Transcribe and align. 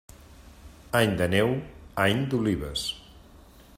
Any 0.99 1.13
de 1.19 1.27
neu, 1.33 1.53
any 2.07 2.25
d'olives. 2.33 2.87